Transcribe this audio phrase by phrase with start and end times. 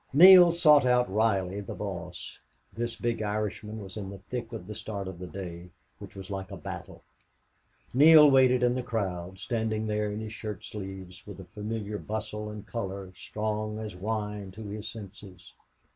[0.13, 2.39] Neale sought out Reilly, the boss.
[2.73, 6.31] This big Irishman was in the thick of the start of the day which was
[6.31, 7.03] like a battle.
[7.93, 12.49] Neale waited in the crowd, standing there in his shirt sleeves, with the familiar bustle
[12.49, 15.53] and color strong as wine to his senses.